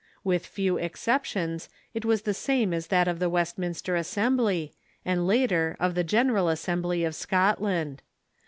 With 0.23 0.47
few 0.47 0.77
excep 0.79 1.25
tions, 1.25 1.69
it 1.93 2.03
was 2.05 2.23
the 2.23 2.33
same 2.33 2.73
as 2.73 2.87
that 2.87 3.07
of 3.07 3.19
the 3.19 3.29
Westminster 3.29 3.95
Assembly, 3.95 4.73
and 5.05 5.27
later 5.27 5.77
of 5.79 5.93
the 5.93 6.03
General 6.03 6.49
Assembly 6.49 7.03
of 7.03 7.13
Scotland. 7.13 8.01